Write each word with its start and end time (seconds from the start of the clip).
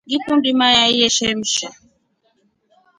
Ngikundi 0.07 0.49
mayai 0.59 0.97
yeshemsha. 0.99 1.67